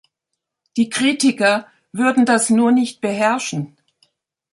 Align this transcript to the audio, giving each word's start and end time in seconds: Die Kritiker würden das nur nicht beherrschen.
Die 0.77 0.89
Kritiker 0.89 1.67
würden 1.91 2.25
das 2.25 2.49
nur 2.49 2.71
nicht 2.71 3.01
beherrschen. 3.01 3.77